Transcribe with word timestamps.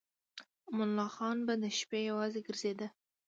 امان 0.69 0.87
الله 0.91 1.09
خان 1.15 1.37
به 1.47 1.53
د 1.63 1.63
شپې 1.79 1.99
یوازې 2.09 2.39
ګرځېده. 2.47 2.87